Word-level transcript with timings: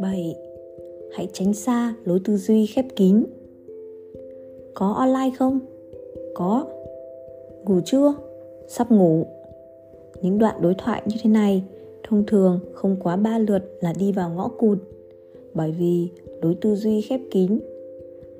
7. 0.00 0.36
Hãy 1.12 1.28
tránh 1.32 1.54
xa 1.54 1.94
lối 2.04 2.20
tư 2.24 2.36
duy 2.36 2.66
khép 2.66 2.84
kín. 2.96 3.24
Có 4.74 4.92
online 4.92 5.36
không? 5.38 5.58
Có. 6.34 6.66
Ngủ 7.64 7.80
chưa? 7.84 8.14
Sắp 8.68 8.90
ngủ. 8.90 9.26
Những 10.22 10.38
đoạn 10.38 10.62
đối 10.62 10.74
thoại 10.74 11.02
như 11.06 11.16
thế 11.22 11.30
này 11.30 11.64
thông 12.02 12.26
thường 12.26 12.60
không 12.72 12.96
quá 13.02 13.16
ba 13.16 13.38
lượt 13.38 13.62
là 13.80 13.92
đi 13.98 14.12
vào 14.12 14.30
ngõ 14.30 14.48
cụt, 14.48 14.78
bởi 15.54 15.72
vì 15.78 16.08
lối 16.42 16.56
tư 16.60 16.74
duy 16.74 17.00
khép 17.00 17.20
kín, 17.30 17.58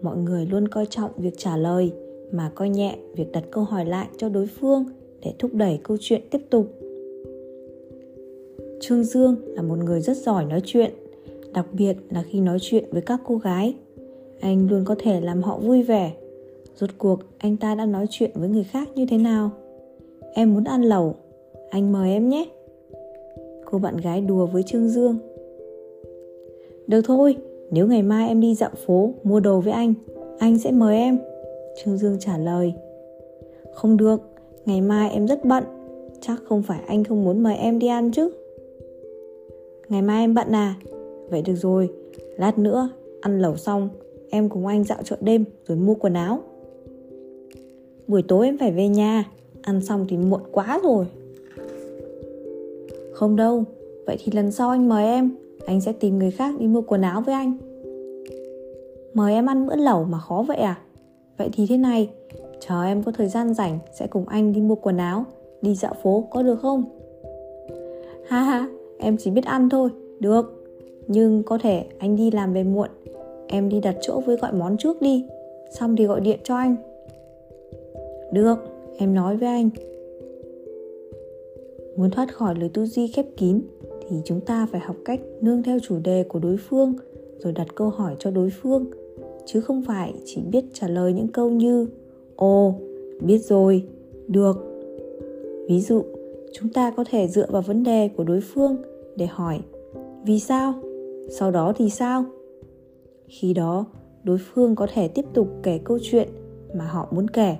mọi 0.02 0.16
người 0.16 0.46
luôn 0.46 0.68
coi 0.68 0.86
trọng 0.90 1.10
việc 1.16 1.34
trả 1.36 1.56
lời 1.56 1.92
mà 2.32 2.52
coi 2.54 2.68
nhẹ 2.68 2.96
việc 3.14 3.32
đặt 3.32 3.44
câu 3.50 3.64
hỏi 3.64 3.84
lại 3.84 4.08
cho 4.16 4.28
đối 4.28 4.46
phương 4.46 4.84
để 5.24 5.32
thúc 5.38 5.54
đẩy 5.54 5.78
câu 5.82 5.96
chuyện 6.00 6.22
tiếp 6.30 6.40
tục 6.50 6.66
trương 8.80 9.04
dương 9.04 9.36
là 9.46 9.62
một 9.62 9.78
người 9.78 10.00
rất 10.00 10.16
giỏi 10.16 10.44
nói 10.44 10.60
chuyện 10.64 10.90
đặc 11.54 11.66
biệt 11.72 11.96
là 12.10 12.22
khi 12.22 12.40
nói 12.40 12.58
chuyện 12.60 12.84
với 12.90 13.02
các 13.02 13.20
cô 13.26 13.36
gái, 13.36 13.74
anh 14.40 14.68
luôn 14.70 14.84
có 14.84 14.94
thể 14.98 15.20
làm 15.20 15.42
họ 15.42 15.58
vui 15.58 15.82
vẻ. 15.82 16.12
Rốt 16.76 16.90
cuộc, 16.98 17.20
anh 17.38 17.56
ta 17.56 17.74
đã 17.74 17.86
nói 17.86 18.06
chuyện 18.10 18.30
với 18.34 18.48
người 18.48 18.64
khác 18.64 18.88
như 18.94 19.06
thế 19.10 19.18
nào? 19.18 19.50
Em 20.34 20.54
muốn 20.54 20.64
ăn 20.64 20.82
lẩu, 20.82 21.14
anh 21.70 21.92
mời 21.92 22.12
em 22.12 22.28
nhé. 22.28 22.48
Cô 23.64 23.78
bạn 23.78 23.96
gái 23.96 24.20
đùa 24.20 24.46
với 24.46 24.62
trương 24.62 24.88
dương. 24.88 25.18
Được 26.86 27.00
thôi, 27.04 27.36
nếu 27.70 27.86
ngày 27.86 28.02
mai 28.02 28.28
em 28.28 28.40
đi 28.40 28.54
dạo 28.54 28.70
phố 28.86 29.10
mua 29.24 29.40
đồ 29.40 29.60
với 29.60 29.72
anh 29.72 29.94
anh 30.40 30.58
sẽ 30.58 30.70
mời 30.70 30.96
em. 30.96 31.18
Trương 31.76 31.96
dương 31.96 32.16
trả 32.20 32.38
lời. 32.38 32.74
Không 33.72 33.96
được, 33.96 34.20
ngày 34.66 34.80
mai 34.80 35.10
em 35.10 35.26
rất 35.26 35.44
bận, 35.44 35.64
chắc 36.20 36.40
không 36.44 36.62
phải 36.62 36.80
anh 36.86 37.04
không 37.04 37.24
muốn 37.24 37.42
mời 37.42 37.56
em 37.56 37.78
đi 37.78 37.86
ăn 37.86 38.10
chứ. 38.10 38.30
Ngày 39.88 40.02
mai 40.02 40.24
em 40.24 40.34
bận 40.34 40.52
à? 40.52 40.74
Vậy 41.30 41.42
được 41.42 41.54
rồi. 41.54 41.88
Lát 42.36 42.58
nữa, 42.58 42.88
ăn 43.20 43.40
lẩu 43.40 43.56
xong, 43.56 43.88
em 44.30 44.48
cùng 44.48 44.66
anh 44.66 44.84
dạo 44.84 44.98
chợ 45.04 45.16
đêm 45.20 45.44
rồi 45.68 45.76
mua 45.76 45.94
quần 45.94 46.14
áo. 46.14 46.40
Buổi 48.06 48.22
tối 48.22 48.46
em 48.46 48.58
phải 48.58 48.72
về 48.72 48.88
nhà. 48.88 49.24
Ăn 49.62 49.80
xong 49.80 50.06
thì 50.08 50.16
muộn 50.16 50.40
quá 50.52 50.80
rồi. 50.82 51.06
Không 53.12 53.36
đâu. 53.36 53.64
Vậy 54.06 54.16
thì 54.24 54.32
lần 54.32 54.52
sau 54.52 54.70
anh 54.70 54.88
mời 54.88 55.04
em. 55.04 55.30
Anh 55.66 55.80
sẽ 55.80 55.92
tìm 55.92 56.18
người 56.18 56.30
khác 56.30 56.54
đi 56.58 56.66
mua 56.66 56.80
quần 56.80 57.02
áo 57.02 57.20
với 57.20 57.34
anh. 57.34 57.58
Mời 59.14 59.34
em 59.34 59.46
ăn 59.46 59.66
bữa 59.66 59.76
lẩu 59.76 60.04
mà 60.04 60.18
khó 60.18 60.44
vậy 60.48 60.56
à? 60.56 60.80
Vậy 61.38 61.48
thì 61.52 61.66
thế 61.66 61.76
này. 61.76 62.10
Chờ 62.60 62.82
em 62.84 63.02
có 63.02 63.12
thời 63.12 63.28
gian 63.28 63.54
rảnh, 63.54 63.78
sẽ 63.98 64.06
cùng 64.06 64.28
anh 64.28 64.52
đi 64.52 64.60
mua 64.60 64.74
quần 64.74 64.96
áo. 64.96 65.24
Đi 65.62 65.74
dạo 65.74 65.94
phố 66.02 66.28
có 66.30 66.42
được 66.42 66.56
không? 66.62 66.84
Ha 68.28 68.40
ha, 68.40 68.68
em 68.98 69.16
chỉ 69.16 69.30
biết 69.30 69.44
ăn 69.44 69.68
thôi. 69.68 69.90
Được 70.20 70.59
nhưng 71.12 71.42
có 71.42 71.58
thể 71.58 71.84
anh 71.98 72.16
đi 72.16 72.30
làm 72.30 72.52
về 72.52 72.64
muộn. 72.64 72.88
Em 73.48 73.68
đi 73.68 73.80
đặt 73.80 73.96
chỗ 74.00 74.20
với 74.20 74.36
gọi 74.36 74.52
món 74.52 74.76
trước 74.76 75.02
đi. 75.02 75.26
Xong 75.70 75.96
thì 75.96 76.06
gọi 76.06 76.20
điện 76.20 76.40
cho 76.44 76.56
anh. 76.56 76.76
Được, 78.32 78.54
em 78.96 79.14
nói 79.14 79.36
với 79.36 79.48
anh. 79.48 79.70
Muốn 81.96 82.10
thoát 82.10 82.34
khỏi 82.34 82.54
lối 82.60 82.68
tư 82.68 82.86
duy 82.86 83.06
khép 83.06 83.26
kín 83.36 83.60
thì 84.08 84.16
chúng 84.24 84.40
ta 84.40 84.66
phải 84.72 84.80
học 84.80 84.96
cách 85.04 85.20
nương 85.40 85.62
theo 85.62 85.78
chủ 85.78 85.98
đề 86.04 86.24
của 86.28 86.38
đối 86.38 86.56
phương, 86.56 86.94
rồi 87.38 87.52
đặt 87.52 87.66
câu 87.74 87.88
hỏi 87.88 88.16
cho 88.18 88.30
đối 88.30 88.50
phương. 88.50 88.86
Chứ 89.46 89.60
không 89.60 89.82
phải 89.86 90.14
chỉ 90.24 90.40
biết 90.52 90.64
trả 90.72 90.88
lời 90.88 91.12
những 91.12 91.28
câu 91.28 91.50
như, 91.50 91.86
ồ, 92.36 92.74
biết 93.20 93.38
rồi, 93.38 93.84
được. 94.28 94.56
Ví 95.68 95.80
dụ, 95.80 96.02
chúng 96.52 96.68
ta 96.68 96.92
có 96.96 97.04
thể 97.10 97.28
dựa 97.28 97.46
vào 97.50 97.62
vấn 97.62 97.82
đề 97.82 98.10
của 98.16 98.24
đối 98.24 98.40
phương 98.40 98.76
để 99.16 99.26
hỏi, 99.26 99.58
vì 100.24 100.40
sao? 100.40 100.74
Sau 101.30 101.50
đó 101.50 101.72
thì 101.76 101.90
sao? 101.90 102.24
Khi 103.28 103.54
đó, 103.54 103.86
đối 104.24 104.38
phương 104.38 104.74
có 104.74 104.86
thể 104.92 105.08
tiếp 105.08 105.24
tục 105.34 105.48
kể 105.62 105.80
câu 105.84 105.98
chuyện 106.02 106.28
mà 106.74 106.84
họ 106.84 107.08
muốn 107.10 107.28
kể, 107.28 107.56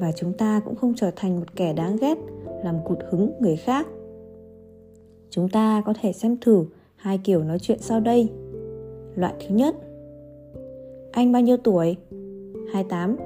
và 0.00 0.12
chúng 0.12 0.32
ta 0.32 0.60
cũng 0.64 0.76
không 0.76 0.94
trở 0.96 1.10
thành 1.16 1.36
một 1.36 1.56
kẻ 1.56 1.72
đáng 1.72 1.96
ghét, 2.00 2.18
làm 2.64 2.76
cụt 2.84 2.98
hứng 3.10 3.30
người 3.40 3.56
khác. 3.56 3.86
Chúng 5.30 5.48
ta 5.48 5.82
có 5.86 5.94
thể 6.00 6.12
xem 6.12 6.36
thử 6.40 6.64
hai 6.96 7.18
kiểu 7.18 7.44
nói 7.44 7.58
chuyện 7.58 7.78
sau 7.80 8.00
đây. 8.00 8.28
Loại 9.14 9.34
thứ 9.40 9.54
nhất, 9.54 9.74
anh 11.12 11.32
bao 11.32 11.42
nhiêu 11.42 11.56
tuổi? 11.56 11.96
28 12.72 13.16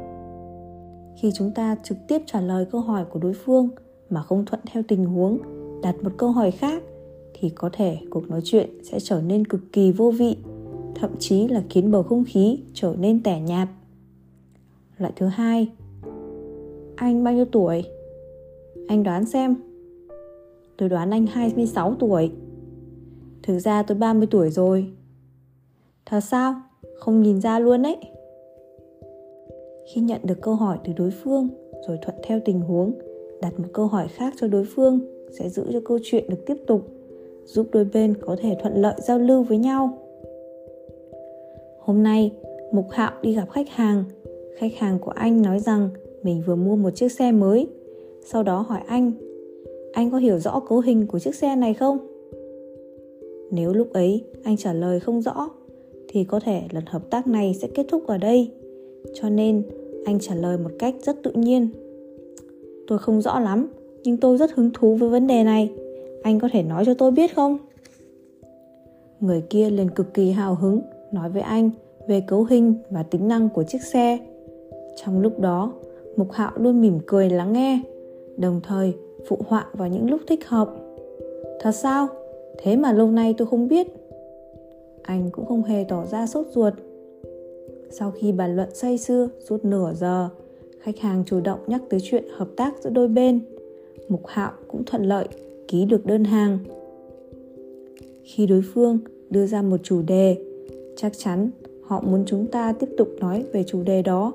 khi 1.17 1.33
chúng 1.35 1.51
ta 1.55 1.77
trực 1.83 1.99
tiếp 2.09 2.23
trả 2.27 2.41
lời 2.41 2.67
câu 2.71 2.81
hỏi 2.81 3.05
của 3.05 3.19
đối 3.19 3.33
phương 3.33 3.69
mà 4.11 4.23
không 4.23 4.45
thuận 4.45 4.61
theo 4.73 4.83
tình 4.89 5.05
huống, 5.05 5.39
đặt 5.83 5.95
một 6.03 6.11
câu 6.19 6.31
hỏi 6.31 6.51
khác 6.51 6.83
thì 7.35 7.51
có 7.51 7.71
thể 7.73 7.99
cuộc 8.11 8.31
nói 8.31 8.41
chuyện 8.45 8.71
sẽ 8.83 9.01
trở 9.01 9.21
nên 9.21 9.47
cực 9.47 9.61
kỳ 9.73 9.93
vô 9.93 10.11
vị, 10.11 10.37
thậm 10.95 11.11
chí 11.19 11.49
là 11.49 11.63
khiến 11.71 11.91
bầu 11.91 12.03
không 12.03 12.25
khí 12.27 12.59
trở 12.75 12.95
nên 12.99 13.23
tẻ 13.23 13.41
nhạt. 13.41 13.69
Loại 14.99 15.13
thứ 15.17 15.27
hai, 15.27 15.69
anh 16.97 17.25
bao 17.25 17.35
nhiêu 17.35 17.45
tuổi? 17.45 17.85
Anh 18.89 19.03
đoán 19.03 19.25
xem. 19.27 19.57
Tôi 20.77 20.89
đoán 20.89 21.11
anh 21.11 21.27
26 21.27 21.95
tuổi. 21.99 22.31
Thực 23.43 23.59
ra 23.59 23.83
tôi 23.83 23.99
30 23.99 24.29
tuổi 24.31 24.51
rồi. 24.51 24.93
Thật 26.07 26.21
sao? 26.21 26.55
Không 26.95 27.23
nhìn 27.23 27.41
ra 27.41 27.59
luôn 27.59 27.83
đấy. 27.83 27.97
Khi 29.93 30.01
nhận 30.01 30.21
được 30.25 30.41
câu 30.43 30.55
hỏi 30.55 30.79
từ 30.85 30.93
đối 30.93 31.11
phương 31.11 31.49
Rồi 31.89 31.99
thuận 32.03 32.17
theo 32.23 32.41
tình 32.45 32.61
huống, 32.61 32.93
Đặt 33.41 33.61
một 33.61 33.69
câu 33.73 33.87
hỏi 33.87 34.09
khác 34.09 34.35
cho 34.37 34.49
đối 34.49 34.65
phương 34.65 35.01
Sẽ 35.39 35.49
giữ 35.49 35.67
cho 35.73 35.81
câu 35.85 35.99
chuyện 36.03 36.25
được 36.29 36.47
tiếp 36.47 36.57
tục. 36.67 36.89
Giúp 37.45 37.67
đôi 37.73 37.85
bên 37.85 38.15
có 38.21 38.37
thể 38.41 38.57
thuận 38.63 38.75
lợi 38.75 38.95
giao 38.99 39.19
lưu 39.19 39.43
với 39.43 39.59
nhau. 39.59 39.99
Hôm 41.79 42.03
nay, 42.03 42.33
Mục 42.73 42.87
Hạo 42.91 43.13
đi 43.23 43.35
gặp 43.35 43.51
khách 43.51 43.69
hàng. 43.69 44.05
Khách 44.57 44.75
hàng 44.79 44.99
của 44.99 45.11
anh 45.11 45.43
nói 45.43 45.61
rằng 45.61 45.89
Mình 46.23 46.43
vừa 46.47 46.57
mua 46.57 46.77
một 46.77 46.91
chiếc 46.91 47.13
xe 47.13 47.33
mới. 47.33 47.67
Sau 48.25 48.43
đó 48.43 48.65
hỏi 48.69 48.81
anh 48.87 49.13
anh 49.93 50.11
có 50.11 50.19
hiểu 50.19 50.39
rõ 50.39 50.61
cấu 50.61 50.81
hình 50.81 51.07
của 51.07 51.19
chiếc 51.19 51.35
xe 51.35 51.57
này 51.57 51.75
không? 51.75 51.99
Nếu 53.51 53.73
lúc 53.73 53.93
ấy 53.93 54.25
anh 54.43 54.57
trả 54.57 54.73
lời 54.73 55.01
không 55.01 55.23
rõ, 55.23 55.49
thì 56.09 56.25
có 56.25 56.41
thể 56.41 56.63
lần 56.71 56.85
hợp 56.87 57.11
tác 57.11 57.27
này 57.27 57.55
sẽ 57.61 57.69
kết 57.75 57.87
thúc 57.89 58.07
ở 58.07 58.19
đây. 58.19 58.51
Cho 59.15 59.29
nên, 59.29 59.63
anh 60.05 60.19
trả 60.21 60.35
lời 60.35 60.59
một 60.59 60.71
cách 60.79 60.95
rất 61.03 61.23
tự 61.23 61.31
nhiên. 61.35 61.69
Tôi 62.87 62.99
không 62.99 63.21
rõ 63.21 63.41
lắm, 63.41 63.69
nhưng 64.05 64.17
tôi 64.17 64.39
rất 64.39 64.53
hứng 64.53 64.71
thú 64.75 64.95
với 64.95 65.09
vấn 65.09 65.27
đề 65.27 65.45
này 65.45 65.71
anh 66.23 66.41
có 66.41 66.49
thể 66.53 66.63
nói 66.63 66.85
cho 66.85 66.95
tôi 66.95 67.11
biết 67.11 67.35
không? 67.35 67.59
Người 69.21 69.41
kia 69.51 69.71
liền 69.71 69.91
cực 69.91 70.15
kỳ 70.15 70.31
hào 70.31 70.55
hứng, 70.55 70.81
nói 71.13 71.31
với 71.31 71.43
anh 71.43 71.71
về 72.09 72.21
cấu 72.21 72.45
hình 72.45 72.75
và 72.91 73.03
tính 73.03 73.29
năng 73.29 73.49
của 73.49 73.63
chiếc 73.63 73.83
xe. 73.83 74.19
Trong 74.97 75.21
lúc 75.21 75.41
đó, 75.41 75.73
mục 76.17 76.33
hạo 76.33 76.53
luôn 76.57 76.81
mỉm 76.81 76.99
cười 77.07 77.31
lắng 77.31 77.53
nghe, 77.53 77.81
đồng 78.37 78.61
thời 78.63 78.95
phụ 79.29 79.39
họa 79.47 79.67
vào 79.73 79.89
những 79.89 80.11
lúc 80.11 80.21
thích 80.27 80.49
hợp. 80.49 80.71
Thật 81.61 81.73
sao? 81.73 82.09
Thế 82.59 82.77
mà 82.77 82.93
lâu 82.93 83.11
nay 83.11 83.35
tôi 83.39 83.49
không 83.49 83.69
biết. 83.69 83.87
Anh 85.03 85.31
cũng 85.31 85.47
không 85.47 85.63
hề 85.63 85.85
tỏ 85.89 86.05
ra 86.05 86.27
sốt 86.27 86.47
ruột. 86.51 86.75
Sau 87.91 88.11
khi 88.11 88.33
bàn 88.33 88.57
luận 88.57 88.69
say 88.75 88.99
sưa 88.99 89.29
suốt 89.49 89.65
nửa 89.65 89.93
giờ, 89.95 90.29
khách 90.81 90.99
hàng 90.99 91.23
chủ 91.27 91.41
động 91.41 91.59
nhắc 91.67 91.83
tới 91.91 92.01
chuyện 92.03 92.25
hợp 92.37 92.49
tác 92.57 92.75
giữa 92.83 92.91
đôi 92.91 93.09
bên, 93.09 93.41
mục 94.09 94.27
hạo 94.27 94.53
cũng 94.69 94.85
thuận 94.85 95.03
lợi 95.03 95.29
ký 95.73 95.85
được 95.85 96.07
đơn 96.07 96.25
hàng. 96.25 96.59
Khi 98.25 98.47
đối 98.47 98.63
phương 98.75 98.99
đưa 99.31 99.47
ra 99.47 99.63
một 99.63 99.77
chủ 99.83 100.03
đề, 100.03 100.37
chắc 100.97 101.19
chắn 101.19 101.51
họ 101.83 102.01
muốn 102.01 102.25
chúng 102.27 102.47
ta 102.47 102.73
tiếp 102.73 102.89
tục 102.99 103.09
nói 103.21 103.45
về 103.53 103.63
chủ 103.63 103.83
đề 103.83 104.03
đó. 104.03 104.33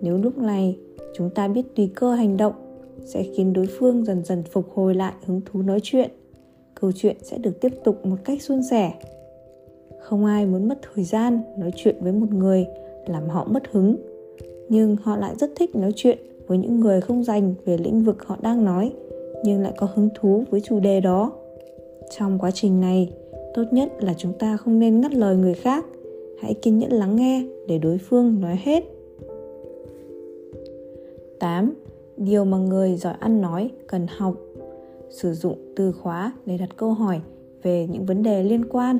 Nếu 0.00 0.18
lúc 0.18 0.38
này 0.38 0.78
chúng 1.16 1.30
ta 1.30 1.48
biết 1.48 1.62
tùy 1.76 1.90
cơ 1.94 2.12
hành 2.12 2.36
động 2.36 2.52
sẽ 3.04 3.22
khiến 3.22 3.52
đối 3.52 3.66
phương 3.66 4.04
dần 4.04 4.24
dần 4.24 4.42
phục 4.42 4.70
hồi 4.74 4.94
lại 4.94 5.12
hứng 5.26 5.40
thú 5.44 5.62
nói 5.62 5.80
chuyện, 5.82 6.10
câu 6.80 6.92
chuyện 6.92 7.16
sẽ 7.22 7.38
được 7.38 7.60
tiếp 7.60 7.72
tục 7.84 8.06
một 8.06 8.16
cách 8.24 8.42
suôn 8.42 8.62
sẻ. 8.70 8.92
Không 10.00 10.24
ai 10.24 10.46
muốn 10.46 10.68
mất 10.68 10.78
thời 10.94 11.04
gian 11.04 11.40
nói 11.58 11.70
chuyện 11.76 11.96
với 12.00 12.12
một 12.12 12.30
người 12.30 12.66
làm 13.06 13.28
họ 13.28 13.46
mất 13.50 13.62
hứng, 13.72 13.96
nhưng 14.68 14.96
họ 15.02 15.16
lại 15.16 15.34
rất 15.38 15.50
thích 15.56 15.76
nói 15.76 15.92
chuyện 15.96 16.18
với 16.46 16.58
những 16.58 16.80
người 16.80 17.00
không 17.00 17.24
dành 17.24 17.54
về 17.64 17.78
lĩnh 17.78 18.04
vực 18.04 18.24
họ 18.26 18.36
đang 18.42 18.64
nói 18.64 18.92
nhưng 19.44 19.62
lại 19.62 19.72
có 19.76 19.88
hứng 19.94 20.08
thú 20.14 20.44
với 20.50 20.60
chủ 20.60 20.80
đề 20.80 21.00
đó. 21.00 21.32
Trong 22.18 22.38
quá 22.38 22.50
trình 22.50 22.80
này, 22.80 23.12
tốt 23.54 23.64
nhất 23.70 23.92
là 23.98 24.14
chúng 24.14 24.32
ta 24.38 24.56
không 24.56 24.78
nên 24.78 25.00
ngắt 25.00 25.14
lời 25.14 25.36
người 25.36 25.54
khác. 25.54 25.86
Hãy 26.40 26.54
kiên 26.54 26.78
nhẫn 26.78 26.92
lắng 26.92 27.16
nghe 27.16 27.46
để 27.68 27.78
đối 27.78 27.98
phương 27.98 28.40
nói 28.40 28.58
hết. 28.64 28.84
8 31.40 31.74
điều 32.16 32.44
mà 32.44 32.58
người 32.58 32.96
giỏi 32.96 33.14
ăn 33.20 33.40
nói 33.40 33.70
cần 33.86 34.06
học. 34.16 34.34
Sử 35.10 35.34
dụng 35.34 35.58
từ 35.76 35.92
khóa 35.92 36.32
để 36.46 36.58
đặt 36.58 36.76
câu 36.76 36.92
hỏi 36.92 37.20
về 37.62 37.86
những 37.90 38.06
vấn 38.06 38.22
đề 38.22 38.42
liên 38.42 38.64
quan. 38.64 38.98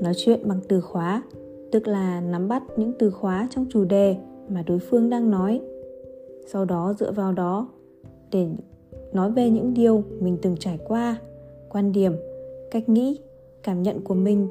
Nói 0.00 0.12
chuyện 0.16 0.40
bằng 0.44 0.60
từ 0.68 0.80
khóa, 0.80 1.22
tức 1.70 1.88
là 1.88 2.20
nắm 2.20 2.48
bắt 2.48 2.62
những 2.76 2.92
từ 2.98 3.10
khóa 3.10 3.48
trong 3.50 3.66
chủ 3.70 3.84
đề 3.84 4.16
mà 4.48 4.62
đối 4.66 4.78
phương 4.78 5.10
đang 5.10 5.30
nói. 5.30 5.60
Sau 6.46 6.64
đó 6.64 6.94
dựa 6.98 7.12
vào 7.12 7.32
đó 7.32 7.68
để 8.32 8.48
nói 9.12 9.30
về 9.30 9.50
những 9.50 9.74
điều 9.74 10.02
mình 10.20 10.38
từng 10.42 10.56
trải 10.56 10.78
qua, 10.84 11.16
quan 11.68 11.92
điểm, 11.92 12.12
cách 12.70 12.88
nghĩ, 12.88 13.18
cảm 13.62 13.82
nhận 13.82 14.00
của 14.00 14.14
mình 14.14 14.48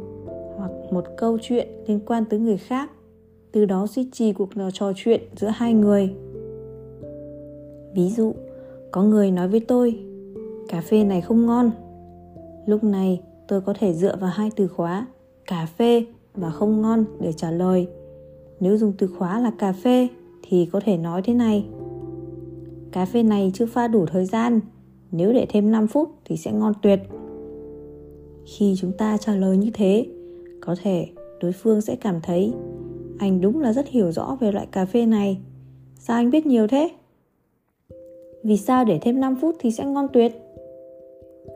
hoặc 0.58 0.72
một 0.92 1.06
câu 1.18 1.38
chuyện 1.42 1.68
liên 1.88 2.00
quan 2.06 2.26
tới 2.30 2.40
người 2.40 2.58
khác. 2.58 2.92
Từ 3.52 3.66
đó 3.66 3.88
duy 3.88 4.10
trì 4.12 4.34
cuộc 4.34 4.50
trò 4.74 4.92
chuyện 4.96 5.22
giữa 5.36 5.48
hai 5.48 5.74
người. 5.74 6.14
Ví 7.94 8.10
dụ, 8.10 8.34
có 8.92 9.04
người 9.04 9.32
nói 9.32 9.48
với 9.48 9.60
tôi, 9.60 10.00
cà 10.70 10.82
phê 10.82 11.04
này 11.04 11.22
không 11.22 11.46
ngon. 11.46 11.72
Lúc 12.66 12.84
này, 12.84 13.22
tôi 13.48 13.62
có 13.62 13.74
thể 13.80 13.94
dựa 13.94 14.16
vào 14.16 14.30
hai 14.34 14.50
từ 14.56 14.68
khóa, 14.68 15.08
cà 15.48 15.66
phê 15.78 16.06
và 16.34 16.50
không 16.50 16.82
ngon 16.82 17.06
để 17.20 17.34
trả 17.34 17.52
lời. 17.52 17.88
Nếu 18.60 18.78
dùng 18.78 18.94
từ 18.98 19.08
khóa 19.08 19.40
là 19.40 19.52
cà 19.60 19.74
phê 19.74 20.08
thì 20.44 20.70
có 20.72 20.80
thể 20.86 20.98
nói 20.98 21.22
thế 21.26 21.34
này 21.34 21.66
cà 22.96 23.06
phê 23.06 23.24
này 23.24 23.52
chưa 23.54 23.66
pha 23.66 23.88
đủ 23.88 24.06
thời 24.06 24.26
gian. 24.26 24.60
Nếu 25.12 25.34
để 25.34 25.46
thêm 25.50 25.72
5 25.72 25.88
phút 25.88 26.10
thì 26.26 26.38
sẽ 26.38 26.52
ngon 26.52 26.74
tuyệt. 26.82 27.00
Khi 28.46 28.76
chúng 28.78 28.92
ta 28.92 29.18
trả 29.18 29.36
lời 29.36 29.58
như 29.58 29.70
thế, 29.74 30.06
có 30.62 30.76
thể 30.82 31.08
đối 31.42 31.52
phương 31.52 31.82
sẽ 31.82 31.96
cảm 31.96 32.20
thấy 32.24 32.54
anh 33.20 33.42
đúng 33.42 33.60
là 33.60 33.74
rất 33.74 33.88
hiểu 33.88 34.12
rõ 34.12 34.38
về 34.40 34.52
loại 34.52 34.68
cà 34.72 34.86
phê 34.86 35.06
này. 35.06 35.38
Sao 36.00 36.18
anh 36.18 36.30
biết 36.30 36.46
nhiều 36.46 36.68
thế? 36.68 36.90
Vì 38.44 38.58
sao 38.58 38.86
để 38.86 39.00
thêm 39.02 39.20
5 39.20 39.36
phút 39.42 39.56
thì 39.60 39.72
sẽ 39.72 39.86
ngon 39.86 40.08
tuyệt? 40.14 40.32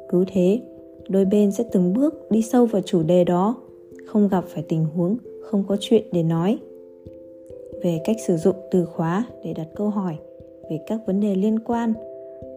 Cứ 0.10 0.26
thế, 0.28 0.62
đôi 1.10 1.26
bên 1.26 1.52
sẽ 1.52 1.64
từng 1.72 1.94
bước 1.94 2.32
đi 2.32 2.42
sâu 2.42 2.66
vào 2.66 2.82
chủ 2.82 3.04
đề 3.04 3.24
đó, 3.24 3.56
không 4.06 4.28
gặp 4.28 4.46
phải 4.48 4.64
tình 4.70 4.86
huống 4.86 5.18
không 5.42 5.64
có 5.68 5.78
chuyện 5.80 6.04
để 6.12 6.24
nói. 6.24 6.58
Về 7.84 8.02
cách 8.06 8.18
sử 8.28 8.38
dụng 8.38 8.56
từ 8.72 8.86
khóa 8.86 9.26
để 9.44 9.54
đặt 9.54 9.68
câu 9.76 9.90
hỏi 9.90 10.18
về 10.70 10.80
các 10.88 11.00
vấn 11.08 11.20
đề 11.20 11.36
liên 11.36 11.60
quan. 11.60 11.94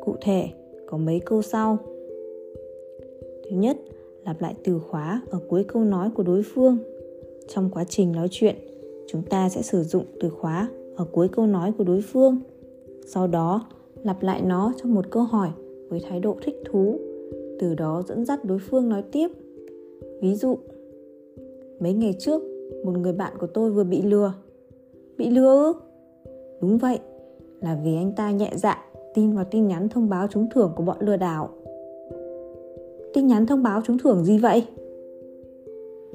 Cụ 0.00 0.14
thể, 0.20 0.48
có 0.86 0.96
mấy 0.96 1.20
câu 1.20 1.42
sau. 1.42 1.78
Thứ 3.44 3.56
nhất, 3.56 3.76
lặp 4.24 4.40
lại 4.40 4.54
từ 4.64 4.78
khóa 4.78 5.22
ở 5.30 5.38
cuối 5.48 5.64
câu 5.64 5.84
nói 5.84 6.10
của 6.14 6.22
đối 6.22 6.42
phương. 6.42 6.78
Trong 7.48 7.70
quá 7.70 7.84
trình 7.84 8.12
nói 8.12 8.28
chuyện, 8.30 8.56
chúng 9.06 9.22
ta 9.22 9.48
sẽ 9.48 9.62
sử 9.62 9.82
dụng 9.82 10.04
từ 10.20 10.30
khóa 10.30 10.68
ở 10.96 11.04
cuối 11.12 11.28
câu 11.28 11.46
nói 11.46 11.72
của 11.78 11.84
đối 11.84 12.00
phương. 12.00 12.40
Sau 13.06 13.26
đó, 13.26 13.66
lặp 14.02 14.22
lại 14.22 14.42
nó 14.42 14.72
trong 14.82 14.94
một 14.94 15.10
câu 15.10 15.22
hỏi 15.22 15.48
với 15.88 16.00
thái 16.00 16.20
độ 16.20 16.36
thích 16.42 16.56
thú, 16.64 16.98
từ 17.58 17.74
đó 17.74 18.02
dẫn 18.08 18.24
dắt 18.24 18.44
đối 18.44 18.58
phương 18.58 18.88
nói 18.88 19.02
tiếp. 19.12 19.28
Ví 20.20 20.34
dụ, 20.34 20.58
mấy 21.80 21.92
ngày 21.92 22.14
trước, 22.18 22.42
một 22.84 22.92
người 22.98 23.12
bạn 23.12 23.32
của 23.38 23.46
tôi 23.46 23.70
vừa 23.70 23.84
bị 23.84 24.02
lừa. 24.02 24.32
Bị 25.18 25.30
lừa 25.30 25.72
ư? 25.72 25.72
Đúng 26.60 26.78
vậy 26.78 26.98
là 27.62 27.78
vì 27.84 27.96
anh 27.96 28.12
ta 28.12 28.30
nhẹ 28.30 28.50
dạ 28.54 28.84
tin 29.14 29.32
vào 29.32 29.44
tin 29.44 29.68
nhắn 29.68 29.88
thông 29.88 30.08
báo 30.08 30.26
trúng 30.28 30.48
thưởng 30.54 30.72
của 30.76 30.82
bọn 30.82 30.96
lừa 31.00 31.16
đảo. 31.16 31.50
Tin 33.14 33.26
nhắn 33.26 33.46
thông 33.46 33.62
báo 33.62 33.80
trúng 33.86 33.98
thưởng 33.98 34.24
gì 34.24 34.38
vậy? 34.38 34.66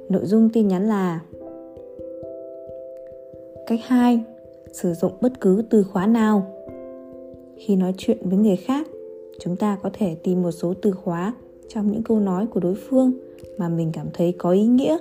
Nội 0.09 0.25
dung 0.25 0.49
tin 0.49 0.67
nhắn 0.67 0.87
là 0.87 1.21
cách 3.67 3.79
2 3.83 4.23
sử 4.71 4.93
dụng 4.93 5.11
bất 5.21 5.41
cứ 5.41 5.63
từ 5.69 5.83
khóa 5.83 6.07
nào. 6.07 6.45
Khi 7.57 7.75
nói 7.75 7.93
chuyện 7.97 8.17
với 8.21 8.37
người 8.37 8.55
khác, 8.55 8.87
chúng 9.39 9.55
ta 9.55 9.77
có 9.83 9.89
thể 9.93 10.15
tìm 10.23 10.41
một 10.41 10.51
số 10.51 10.73
từ 10.81 10.91
khóa 10.91 11.33
trong 11.69 11.91
những 11.91 12.03
câu 12.03 12.19
nói 12.19 12.47
của 12.47 12.59
đối 12.59 12.75
phương 12.75 13.11
mà 13.57 13.69
mình 13.69 13.89
cảm 13.93 14.07
thấy 14.13 14.35
có 14.37 14.51
ý 14.51 14.65
nghĩa 14.65 14.97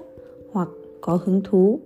hoặc 0.53 0.69
có 1.01 1.19
hứng 1.25 1.41
thú, 1.45 1.79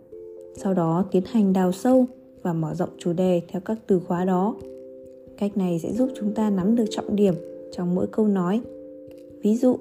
sau 0.56 0.75
đó 0.75 1.05
tiến 1.11 1.23
hành 1.27 1.53
đào 1.53 1.73
sâu 1.73 2.06
và 2.43 2.53
mở 2.53 2.75
rộng 2.75 2.89
chủ 2.99 3.13
đề 3.13 3.43
theo 3.49 3.63
các 3.65 3.79
từ 3.87 4.01
khóa 4.01 4.25
đó. 4.25 4.57
Cách 5.39 5.57
này 5.57 5.79
sẽ 5.79 5.93
giúp 5.93 6.09
chúng 6.17 6.35
ta 6.35 6.51
nắm 6.51 6.77
được 6.77 6.85
trọng 6.91 7.17
điểm 7.17 7.35
trong 7.73 7.95
mỗi 7.95 8.07
câu 8.07 8.29
nói. 8.29 8.61
Ví 9.43 9.57
dụ, 9.57 9.77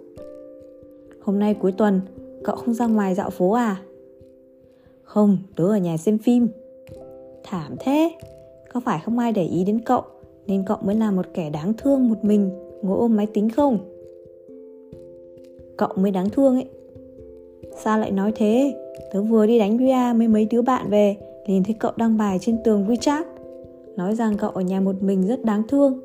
hôm 1.22 1.40
nay 1.40 1.54
cuối 1.54 1.72
tuần, 1.72 2.02
cậu 2.44 2.56
không 2.56 2.74
ra 2.74 2.88
ngoài 2.88 3.16
dạo 3.16 3.30
phố 3.30 3.52
à? 3.52 3.82
Không, 5.04 5.38
tớ 5.56 5.64
ở 5.64 5.78
nhà 5.78 5.98
xem 5.98 6.18
phim. 6.18 6.48
Thảm 7.44 7.76
thế, 7.80 8.12
có 8.74 8.80
phải 8.80 9.02
không 9.06 9.20
ai 9.20 9.32
để 9.32 9.46
ý 9.46 9.64
đến 9.64 9.80
cậu 9.86 10.02
nên 10.48 10.64
cậu 10.66 10.78
mới 10.82 10.96
là 10.96 11.12
một 11.12 11.26
kẻ 11.34 11.50
đáng 11.50 11.74
thương 11.78 12.10
một 12.10 12.24
mình, 12.24 12.50
ngồi 12.82 12.98
ôm 12.98 13.16
máy 13.16 13.28
tính 13.34 13.50
không? 13.50 13.80
Cậu 15.78 15.90
mới 15.96 16.12
đáng 16.12 16.30
thương 16.30 16.56
ấy. 16.56 16.66
Sao 17.84 18.00
lại 18.00 18.12
nói 18.12 18.32
thế? 18.36 18.76
Tớ 19.14 19.22
vừa 19.22 19.48
đi 19.48 19.60
đánh 19.60 19.78
bia 19.78 20.14
với 20.18 20.28
mấy 20.28 20.46
đứa 20.46 20.62
bạn 20.62 20.90
về 20.90 21.16
nhìn 21.48 21.64
thấy 21.64 21.76
cậu 21.80 21.92
đăng 21.96 22.18
bài 22.18 22.38
trên 22.42 22.58
tường 22.64 22.86
WeChat 22.88 23.24
nói 23.96 24.16
rằng 24.16 24.38
cậu 24.38 24.50
ở 24.50 24.62
nhà 24.62 24.80
một 24.80 25.04
mình 25.04 25.28
rất 25.28 25.46
đáng 25.46 25.64
thương 25.68 26.00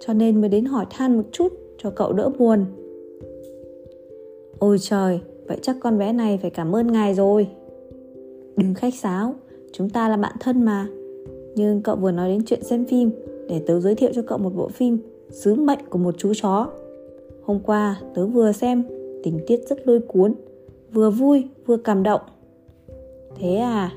cho 0.00 0.12
nên 0.12 0.40
mới 0.40 0.48
đến 0.48 0.64
hỏi 0.64 0.86
than 0.90 1.16
một 1.16 1.24
chút 1.32 1.52
cho 1.78 1.90
cậu 1.90 2.12
đỡ 2.12 2.30
buồn 2.38 2.64
ôi 4.58 4.78
trời 4.80 5.20
vậy 5.46 5.58
chắc 5.62 5.76
con 5.80 5.98
bé 5.98 6.12
này 6.12 6.38
phải 6.42 6.50
cảm 6.50 6.76
ơn 6.76 6.92
ngài 6.92 7.14
rồi 7.14 7.48
đừng 8.56 8.74
khách 8.74 8.94
sáo 8.94 9.34
chúng 9.72 9.90
ta 9.90 10.08
là 10.08 10.16
bạn 10.16 10.36
thân 10.40 10.64
mà 10.64 10.88
nhưng 11.54 11.82
cậu 11.82 11.96
vừa 11.96 12.10
nói 12.10 12.28
đến 12.28 12.44
chuyện 12.46 12.62
xem 12.62 12.84
phim 12.84 13.10
để 13.48 13.62
tớ 13.66 13.80
giới 13.80 13.94
thiệu 13.94 14.10
cho 14.14 14.22
cậu 14.22 14.38
một 14.38 14.50
bộ 14.56 14.68
phim 14.68 14.98
Sứ 15.30 15.54
mệnh 15.54 15.78
của 15.90 15.98
một 15.98 16.14
chú 16.18 16.32
chó. 16.42 16.70
Hôm 17.42 17.60
qua 17.60 18.00
tớ 18.14 18.26
vừa 18.26 18.52
xem, 18.52 18.84
tình 19.22 19.40
tiết 19.46 19.60
rất 19.68 19.88
lôi 19.88 20.00
cuốn, 20.00 20.34
vừa 20.92 21.10
vui 21.10 21.46
vừa 21.66 21.76
cảm 21.76 22.02
động. 22.02 22.20
Thế 23.36 23.54
à? 23.54 23.92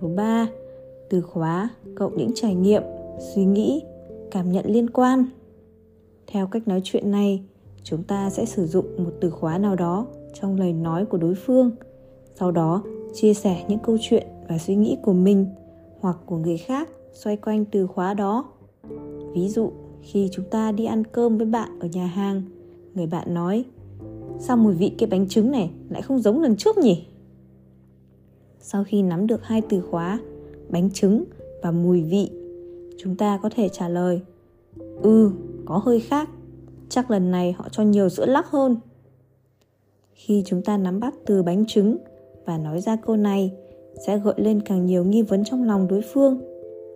Thứ 0.00 0.08
ba, 0.08 0.48
từ 1.10 1.20
khóa 1.20 1.68
cộng 1.94 2.16
những 2.16 2.30
trải 2.34 2.54
nghiệm, 2.54 2.82
suy 3.34 3.44
nghĩ, 3.44 3.82
cảm 4.30 4.52
nhận 4.52 4.64
liên 4.66 4.90
quan. 4.90 5.24
Theo 6.26 6.46
cách 6.46 6.68
nói 6.68 6.80
chuyện 6.84 7.10
này, 7.10 7.42
chúng 7.82 8.02
ta 8.02 8.30
sẽ 8.30 8.44
sử 8.44 8.66
dụng 8.66 9.04
một 9.04 9.12
từ 9.20 9.30
khóa 9.30 9.58
nào 9.58 9.76
đó 9.76 10.06
trong 10.40 10.58
lời 10.58 10.72
nói 10.72 11.06
của 11.06 11.18
đối 11.18 11.34
phương, 11.34 11.70
sau 12.34 12.50
đó 12.50 12.82
chia 13.14 13.34
sẻ 13.34 13.64
những 13.68 13.78
câu 13.78 13.96
chuyện 14.00 14.26
và 14.48 14.58
suy 14.58 14.74
nghĩ 14.74 14.96
của 15.02 15.12
mình 15.12 15.46
hoặc 16.00 16.16
của 16.26 16.36
người 16.36 16.56
khác 16.56 16.88
xoay 17.12 17.36
quanh 17.36 17.64
từ 17.64 17.86
khóa 17.86 18.14
đó 18.14 18.44
ví 19.34 19.48
dụ 19.48 19.70
khi 20.02 20.28
chúng 20.32 20.44
ta 20.44 20.72
đi 20.72 20.84
ăn 20.84 21.04
cơm 21.04 21.38
với 21.38 21.46
bạn 21.46 21.78
ở 21.80 21.88
nhà 21.92 22.06
hàng 22.06 22.42
người 22.94 23.06
bạn 23.06 23.34
nói 23.34 23.64
sao 24.38 24.56
mùi 24.56 24.74
vị 24.74 24.92
cái 24.98 25.08
bánh 25.08 25.28
trứng 25.28 25.50
này 25.50 25.70
lại 25.88 26.02
không 26.02 26.18
giống 26.18 26.42
lần 26.42 26.56
trước 26.56 26.78
nhỉ 26.78 27.06
sau 28.60 28.84
khi 28.84 29.02
nắm 29.02 29.26
được 29.26 29.42
hai 29.42 29.62
từ 29.68 29.80
khóa, 29.80 30.18
bánh 30.68 30.90
trứng 30.90 31.24
và 31.62 31.70
mùi 31.70 32.02
vị, 32.02 32.30
chúng 32.98 33.16
ta 33.16 33.40
có 33.42 33.50
thể 33.56 33.68
trả 33.68 33.88
lời 33.88 34.20
ừ 35.02 35.30
có 35.64 35.78
hơi 35.84 36.00
khác 36.00 36.28
chắc 36.88 37.10
lần 37.10 37.30
này 37.30 37.52
họ 37.52 37.68
cho 37.72 37.82
nhiều 37.82 38.08
sữa 38.08 38.26
lắc 38.26 38.46
hơn 38.46 38.76
khi 40.14 40.42
chúng 40.46 40.62
ta 40.62 40.76
nắm 40.76 41.00
bắt 41.00 41.14
từ 41.26 41.42
bánh 41.42 41.64
trứng 41.66 41.96
và 42.44 42.58
nói 42.58 42.80
ra 42.80 42.96
câu 42.96 43.16
này, 43.16 43.52
sẽ 44.06 44.18
gợi 44.18 44.34
lên 44.36 44.60
càng 44.60 44.86
nhiều 44.86 45.04
nghi 45.04 45.22
vấn 45.22 45.44
trong 45.44 45.64
lòng 45.64 45.88
đối 45.88 46.00
phương 46.02 46.40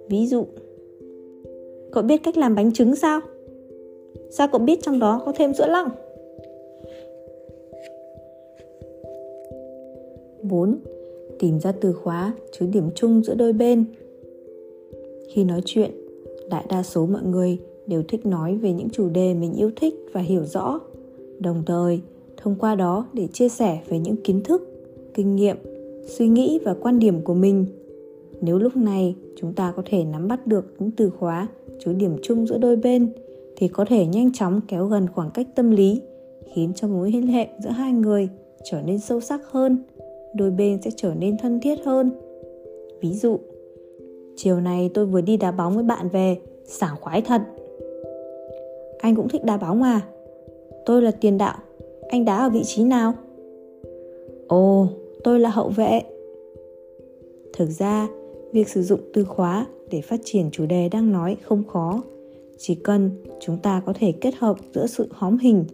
ví 0.09 0.26
dụ, 0.26 0.47
cậu 1.92 2.02
biết 2.02 2.23
cách 2.23 2.37
làm 2.37 2.54
bánh 2.54 2.73
trứng 2.73 2.97
sao 2.97 3.21
sao 4.30 4.49
cậu 4.49 4.61
biết 4.61 4.78
trong 4.83 4.99
đó 4.99 5.23
có 5.26 5.33
thêm 5.37 5.54
sữa 5.54 5.66
lắc? 5.66 5.88
4. 10.42 10.78
Tìm 11.44 11.60
ra 11.60 11.72
từ 11.72 11.92
khóa 11.92 12.32
chứ 12.52 12.66
điểm 12.66 12.88
chung 12.94 13.22
giữa 13.22 13.34
đôi 13.34 13.52
bên. 13.52 13.84
Khi 15.32 15.44
nói 15.44 15.62
chuyện, 15.64 15.90
đại 16.50 16.64
đa 16.68 16.82
số 16.82 17.06
mọi 17.06 17.22
người 17.22 17.58
đều 17.86 18.02
thích 18.08 18.26
nói 18.26 18.56
về 18.56 18.72
những 18.72 18.90
chủ 18.90 19.08
đề 19.08 19.34
mình 19.34 19.54
yêu 19.54 19.70
thích 19.76 19.94
và 20.12 20.20
hiểu 20.20 20.44
rõ, 20.44 20.80
đồng 21.38 21.62
thời 21.66 22.00
thông 22.36 22.54
qua 22.54 22.74
đó 22.74 23.06
để 23.12 23.26
chia 23.32 23.48
sẻ 23.48 23.80
về 23.88 23.98
những 23.98 24.16
kiến 24.16 24.42
thức, 24.42 24.68
kinh 25.14 25.36
nghiệm, 25.36 25.56
suy 26.06 26.28
nghĩ 26.28 26.58
và 26.64 26.74
quan 26.80 26.98
điểm 26.98 27.22
của 27.22 27.34
mình. 27.34 27.66
Nếu 28.40 28.58
lúc 28.58 28.76
này 28.76 29.16
chúng 29.36 29.52
ta 29.52 29.72
có 29.76 29.82
thể 29.86 30.04
nắm 30.04 30.28
bắt 30.28 30.46
được 30.46 30.74
những 30.78 30.90
từ 30.90 31.10
khóa 31.10 31.48
chứa 31.84 31.92
điểm 31.92 32.16
chung 32.22 32.46
giữa 32.46 32.58
đôi 32.58 32.76
bên 32.76 33.08
thì 33.56 33.68
có 33.68 33.84
thể 33.84 34.06
nhanh 34.06 34.32
chóng 34.32 34.60
kéo 34.68 34.86
gần 34.86 35.06
khoảng 35.14 35.30
cách 35.30 35.46
tâm 35.54 35.70
lý 35.70 36.00
khiến 36.52 36.72
cho 36.74 36.88
mối 36.88 37.12
liên 37.12 37.26
hệ 37.26 37.48
giữa 37.64 37.70
hai 37.70 37.92
người 37.92 38.28
trở 38.64 38.82
nên 38.82 38.98
sâu 38.98 39.20
sắc 39.20 39.40
hơn 39.50 39.78
đôi 40.34 40.50
bên 40.50 40.82
sẽ 40.82 40.90
trở 40.96 41.14
nên 41.14 41.38
thân 41.38 41.60
thiết 41.60 41.78
hơn. 41.84 42.10
Ví 43.00 43.14
dụ, 43.14 43.38
chiều 44.36 44.60
này 44.60 44.90
tôi 44.94 45.06
vừa 45.06 45.20
đi 45.20 45.36
đá 45.36 45.50
bóng 45.50 45.74
với 45.74 45.84
bạn 45.84 46.08
về, 46.08 46.36
sảng 46.64 46.96
khoái 47.00 47.22
thật. 47.22 47.42
Anh 48.98 49.16
cũng 49.16 49.28
thích 49.28 49.44
đá 49.44 49.56
bóng 49.56 49.82
à 49.82 50.00
tôi 50.84 51.02
là 51.02 51.10
tiền 51.10 51.38
đạo, 51.38 51.58
anh 52.08 52.24
đá 52.24 52.36
ở 52.36 52.50
vị 52.50 52.62
trí 52.64 52.84
nào? 52.84 53.12
Ồ, 54.48 54.88
tôi 55.24 55.40
là 55.40 55.50
hậu 55.50 55.68
vệ. 55.68 56.02
Thực 57.52 57.70
ra, 57.70 58.08
việc 58.52 58.68
sử 58.68 58.82
dụng 58.82 59.00
từ 59.12 59.24
khóa 59.24 59.66
để 59.90 60.00
phát 60.00 60.20
triển 60.24 60.50
chủ 60.52 60.66
đề 60.66 60.88
đang 60.88 61.12
nói 61.12 61.36
không 61.42 61.64
khó. 61.64 62.02
Chỉ 62.58 62.74
cần 62.74 63.10
chúng 63.40 63.58
ta 63.58 63.82
có 63.86 63.92
thể 63.98 64.12
kết 64.12 64.34
hợp 64.34 64.56
giữa 64.74 64.86
sự 64.86 65.08
hóm 65.10 65.38
hình, 65.38 65.64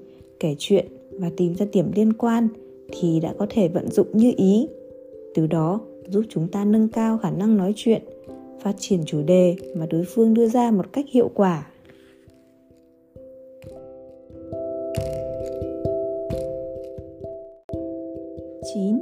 kể 0.41 0.55
chuyện 0.59 0.87
và 1.19 1.31
tìm 1.37 1.55
ra 1.55 1.67
điểm 1.73 1.91
liên 1.95 2.13
quan 2.13 2.49
thì 2.93 3.21
đã 3.21 3.35
có 3.39 3.47
thể 3.51 3.69
vận 3.69 3.91
dụng 3.91 4.07
như 4.13 4.33
ý 4.37 4.69
từ 5.35 5.47
đó 5.47 5.81
giúp 6.09 6.25
chúng 6.29 6.49
ta 6.49 6.65
nâng 6.65 6.89
cao 6.89 7.19
khả 7.19 7.31
năng 7.31 7.57
nói 7.57 7.73
chuyện 7.77 8.03
phát 8.61 8.75
triển 8.79 9.01
chủ 9.07 9.23
đề 9.23 9.57
mà 9.77 9.87
đối 9.87 10.05
phương 10.05 10.35
đưa 10.35 10.47
ra 10.47 10.71
một 10.71 10.93
cách 10.93 11.05
hiệu 11.13 11.31
quả 11.35 11.67
Chín, 18.75 18.99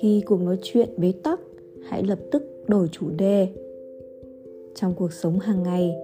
Khi 0.00 0.22
cuộc 0.26 0.40
nói 0.40 0.58
chuyện 0.62 0.88
bế 0.96 1.12
tắc, 1.22 1.40
hãy 1.88 2.02
lập 2.02 2.18
tức 2.32 2.42
đổi 2.68 2.88
chủ 2.92 3.10
đề. 3.10 3.48
Trong 4.74 4.94
cuộc 4.94 5.12
sống 5.12 5.38
hàng 5.38 5.62
ngày, 5.62 5.96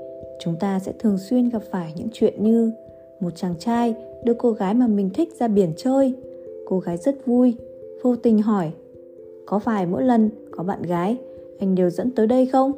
chúng 0.45 0.57
ta 0.61 0.79
sẽ 0.79 0.93
thường 0.99 1.19
xuyên 1.19 1.49
gặp 1.49 1.63
phải 1.71 1.93
những 1.97 2.09
chuyện 2.13 2.45
như 2.45 2.73
một 3.21 3.31
chàng 3.37 3.55
trai 3.59 3.95
đưa 4.25 4.35
cô 4.35 4.53
gái 4.53 4.75
mà 4.75 4.87
mình 4.87 5.11
thích 5.11 5.29
ra 5.39 5.49
biển 5.49 5.73
chơi. 5.77 6.15
Cô 6.73 6.79
gái 6.79 6.97
rất 6.97 7.27
vui, 7.27 7.55
vô 8.03 8.17
tình 8.17 8.43
hỏi 8.43 8.71
Có 9.47 9.59
phải 9.59 9.87
mỗi 9.87 10.03
lần 10.03 10.31
có 10.51 10.65
bạn 10.65 10.83
gái, 10.83 11.17
anh 11.59 11.75
đều 11.75 11.91
dẫn 11.91 12.11
tới 12.11 12.27
đây 12.27 12.47
không? 12.47 12.73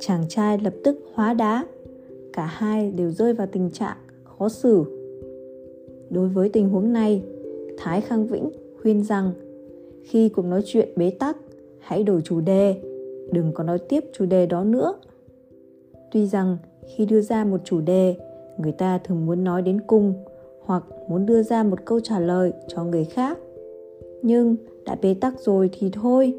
Chàng 0.00 0.24
trai 0.28 0.58
lập 0.58 0.74
tức 0.84 0.98
hóa 1.14 1.34
đá. 1.34 1.66
Cả 2.32 2.44
hai 2.44 2.90
đều 2.90 3.10
rơi 3.10 3.34
vào 3.34 3.46
tình 3.52 3.70
trạng 3.70 3.96
khó 4.24 4.48
xử. 4.48 4.84
Đối 6.10 6.28
với 6.28 6.48
tình 6.48 6.68
huống 6.68 6.92
này, 6.92 7.22
Thái 7.78 8.00
Khang 8.00 8.26
Vĩnh 8.26 8.50
khuyên 8.82 9.04
rằng 9.04 9.32
khi 10.02 10.28
cuộc 10.28 10.44
nói 10.44 10.62
chuyện 10.64 10.88
bế 10.96 11.10
tắc, 11.10 11.36
hãy 11.78 12.02
đổi 12.04 12.20
chủ 12.20 12.40
đề, 12.40 12.76
đừng 13.32 13.52
có 13.54 13.64
nói 13.64 13.78
tiếp 13.78 14.04
chủ 14.12 14.26
đề 14.26 14.46
đó 14.46 14.64
nữa. 14.64 14.94
Tuy 16.10 16.26
rằng 16.26 16.56
khi 16.88 17.06
đưa 17.06 17.20
ra 17.20 17.44
một 17.44 17.60
chủ 17.64 17.80
đề, 17.80 18.14
người 18.58 18.72
ta 18.72 18.98
thường 18.98 19.26
muốn 19.26 19.44
nói 19.44 19.62
đến 19.62 19.80
cùng 19.86 20.14
hoặc 20.64 20.84
muốn 21.08 21.26
đưa 21.26 21.42
ra 21.42 21.62
một 21.62 21.78
câu 21.84 22.00
trả 22.00 22.20
lời 22.20 22.52
cho 22.68 22.84
người 22.84 23.04
khác. 23.04 23.38
Nhưng 24.22 24.56
đã 24.84 24.96
bế 25.02 25.14
tắc 25.20 25.40
rồi 25.40 25.70
thì 25.72 25.90
thôi, 25.92 26.34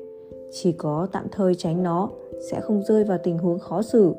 chỉ 0.51 0.71
có 0.71 1.07
tạm 1.11 1.25
thời 1.31 1.55
tránh 1.55 1.83
nó 1.83 2.09
sẽ 2.51 2.61
không 2.61 2.83
rơi 2.83 3.03
vào 3.03 3.17
tình 3.23 3.37
huống 3.37 3.59
khó 3.59 3.81
xử. 3.81 4.13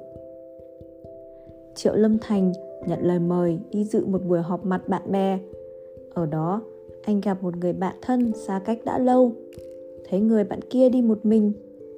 Triệu 1.75 1.95
Lâm 1.95 2.19
Thành 2.19 2.53
nhận 2.87 2.99
lời 3.03 3.19
mời 3.19 3.59
đi 3.71 3.85
dự 3.85 4.07
một 4.07 4.25
buổi 4.29 4.41
họp 4.41 4.65
mặt 4.65 4.89
bạn 4.89 5.13
bè. 5.13 5.39
Ở 6.15 6.27
đó, 6.27 6.63
anh 7.03 7.21
gặp 7.21 7.43
một 7.43 7.57
người 7.57 7.73
bạn 7.73 7.97
thân 8.03 8.33
xa 8.33 8.61
cách 8.65 8.79
đã 8.85 8.99
lâu. 8.99 9.33
Thấy 10.09 10.21
người 10.21 10.45
bạn 10.45 10.61
kia 10.71 10.89
đi 10.89 11.03
một 11.03 11.19
mình, 11.23 11.53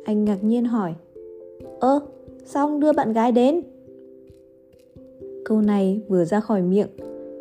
anh 0.05 0.25
ngạc 0.25 0.45
nhiên 0.45 0.65
hỏi 0.65 0.95
Ơ, 1.81 2.01
sao 2.45 2.67
ông 2.67 2.81
đưa 2.81 2.93
bạn 2.93 3.13
gái 3.13 3.33
đến? 3.33 3.61
Câu 5.45 5.61
này 5.61 6.01
vừa 6.09 6.25
ra 6.25 6.41
khỏi 6.41 6.63
miệng, 6.63 6.89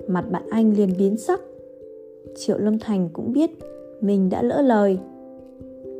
mặt 0.07 0.25
bạn 0.31 0.43
anh 0.49 0.73
liền 0.77 0.89
biến 0.97 1.17
sắc. 1.17 1.41
Triệu 2.35 2.57
Lâm 2.57 2.79
Thành 2.79 3.09
cũng 3.13 3.33
biết 3.33 3.49
mình 4.01 4.29
đã 4.29 4.41
lỡ 4.41 4.61
lời. 4.61 4.97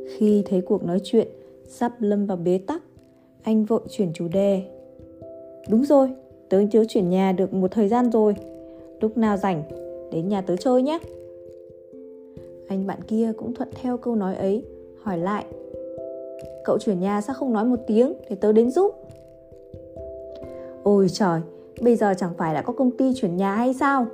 Khi 0.08 0.42
thấy 0.46 0.60
cuộc 0.60 0.84
nói 0.84 1.00
chuyện 1.04 1.28
sắp 1.64 1.92
lâm 2.00 2.26
vào 2.26 2.36
bế 2.36 2.60
tắc, 2.66 2.82
anh 3.42 3.64
vội 3.64 3.80
chuyển 3.90 4.12
chủ 4.12 4.28
đề. 4.28 4.62
Đúng 5.70 5.84
rồi, 5.84 6.10
tớ 6.48 6.62
chớ 6.72 6.84
chuyển 6.88 7.10
nhà 7.10 7.32
được 7.32 7.54
một 7.54 7.70
thời 7.70 7.88
gian 7.88 8.10
rồi. 8.10 8.34
Lúc 9.00 9.16
nào 9.16 9.36
rảnh, 9.36 9.62
đến 10.12 10.28
nhà 10.28 10.40
tớ 10.40 10.56
chơi 10.56 10.82
nhé. 10.82 10.98
Anh 12.68 12.86
bạn 12.86 12.98
kia 13.08 13.32
cũng 13.36 13.54
thuận 13.54 13.68
theo 13.82 13.96
câu 13.96 14.14
nói 14.14 14.34
ấy, 14.34 14.64
hỏi 15.02 15.18
lại. 15.18 15.44
Cậu 16.64 16.78
chuyển 16.78 17.00
nhà 17.00 17.20
sao 17.20 17.34
không 17.34 17.52
nói 17.52 17.64
một 17.64 17.78
tiếng 17.86 18.12
để 18.30 18.36
tớ 18.36 18.52
đến 18.52 18.70
giúp? 18.70 18.94
Ôi 20.82 21.06
trời, 21.12 21.40
bây 21.82 21.96
giờ 21.96 22.14
chẳng 22.18 22.32
phải 22.38 22.54
đã 22.54 22.62
có 22.62 22.72
công 22.72 22.90
ty 22.90 23.14
chuyển 23.14 23.36
nhà 23.36 23.54
hay 23.54 23.74
sao? 23.74 24.06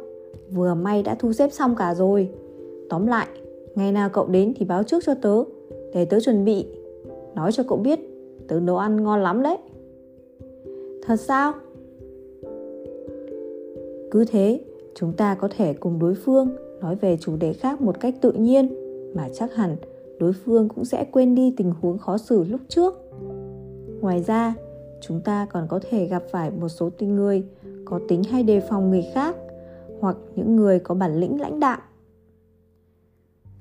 Vừa 0.51 0.75
may 0.75 1.03
đã 1.03 1.15
thu 1.15 1.33
xếp 1.33 1.53
xong 1.53 1.75
cả 1.77 1.95
rồi. 1.95 2.31
Tóm 2.89 3.07
lại, 3.07 3.27
ngày 3.75 3.93
nào 3.93 4.09
cậu 4.09 4.27
đến 4.27 4.53
thì 4.57 4.65
báo 4.65 4.83
trước 4.83 5.03
cho 5.07 5.15
tớ, 5.15 5.43
để 5.95 6.05
tớ 6.05 6.21
chuẩn 6.21 6.45
bị. 6.45 6.67
Nói 7.35 7.53
cho 7.53 7.63
cậu 7.69 7.79
biết, 7.79 8.01
tớ 8.49 8.61
nấu 8.61 8.79
ăn 8.79 9.05
ngon 9.05 9.23
lắm 9.23 9.43
đấy. 9.43 9.57
Thật 11.03 11.17
sao? 11.17 11.53
Cứ 14.11 14.25
thế, 14.25 14.61
chúng 14.95 15.13
ta 15.13 15.35
có 15.35 15.49
thể 15.57 15.73
cùng 15.73 15.99
đối 15.99 16.15
phương 16.15 16.49
nói 16.81 16.97
về 17.01 17.17
chủ 17.21 17.37
đề 17.37 17.53
khác 17.53 17.81
một 17.81 18.01
cách 18.01 18.15
tự 18.21 18.33
nhiên 18.33 18.69
mà 19.15 19.29
chắc 19.35 19.55
hẳn 19.55 19.77
đối 20.19 20.33
phương 20.33 20.69
cũng 20.69 20.85
sẽ 20.85 21.05
quên 21.13 21.35
đi 21.35 21.55
tình 21.57 21.73
huống 21.81 21.99
khó 21.99 22.19
xử 22.19 22.45
lúc 22.45 22.61
trước. 22.69 22.95
Ngoài 24.01 24.23
ra, 24.23 24.55
chúng 25.03 25.21
ta 25.21 25.47
còn 25.51 25.67
có 25.69 25.81
thể 25.91 26.07
gặp 26.07 26.23
phải 26.31 26.51
một 26.51 26.69
số 26.69 26.91
tinh 26.91 27.17
người 27.17 27.45
có 27.85 28.01
tính 28.09 28.23
hay 28.25 28.43
đề 28.43 28.61
phòng 28.61 28.91
người 28.91 29.05
khác 29.15 29.37
hoặc 30.01 30.17
những 30.37 30.57
người 30.57 30.79
có 30.79 30.95
bản 30.95 31.21
lĩnh 31.21 31.41
lãnh 31.41 31.61
đạo. 31.61 31.79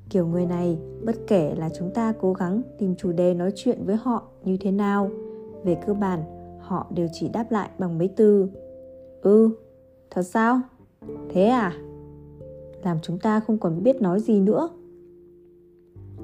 Kiểu 0.09 0.27
người 0.27 0.45
này, 0.45 0.77
bất 1.05 1.15
kể 1.27 1.55
là 1.55 1.69
chúng 1.77 1.91
ta 1.93 2.13
cố 2.21 2.33
gắng 2.33 2.61
tìm 2.77 2.95
chủ 2.95 3.11
đề 3.11 3.33
nói 3.33 3.51
chuyện 3.55 3.79
với 3.85 3.95
họ 3.95 4.23
như 4.43 4.57
thế 4.57 4.71
nào, 4.71 5.11
về 5.63 5.77
cơ 5.87 5.93
bản 5.93 6.23
họ 6.59 6.87
đều 6.95 7.07
chỉ 7.13 7.29
đáp 7.29 7.51
lại 7.51 7.69
bằng 7.77 7.97
mấy 7.97 8.07
từ. 8.07 8.47
Ừ, 9.21 9.49
thật 10.09 10.23
sao? 10.23 10.61
Thế 11.29 11.45
à? 11.45 11.73
Làm 12.83 12.97
chúng 13.01 13.19
ta 13.19 13.39
không 13.39 13.57
còn 13.57 13.83
biết 13.83 14.01
nói 14.01 14.19
gì 14.19 14.39
nữa. 14.39 14.69